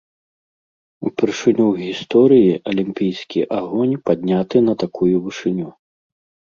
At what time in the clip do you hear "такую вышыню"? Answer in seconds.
4.87-5.69